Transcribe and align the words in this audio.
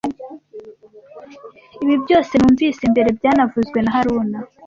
Ibi 1.83 1.95
byose 2.03 2.33
numvise 2.37 2.81
mbere 2.93 3.09
byavuzwe 3.17 3.79
na 3.81 3.91
haruna 3.95 4.37